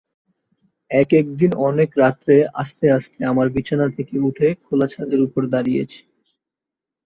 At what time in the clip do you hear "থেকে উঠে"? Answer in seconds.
3.97-4.47